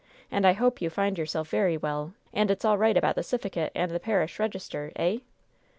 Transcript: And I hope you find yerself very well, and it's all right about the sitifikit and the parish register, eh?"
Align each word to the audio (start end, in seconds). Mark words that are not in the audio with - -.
And 0.31 0.47
I 0.47 0.53
hope 0.53 0.81
you 0.81 0.89
find 0.89 1.15
yerself 1.15 1.49
very 1.49 1.77
well, 1.77 2.15
and 2.33 2.49
it's 2.49 2.65
all 2.65 2.75
right 2.75 2.97
about 2.97 3.13
the 3.13 3.21
sitifikit 3.21 3.69
and 3.75 3.91
the 3.91 3.99
parish 3.99 4.39
register, 4.39 4.91
eh?" 4.95 5.19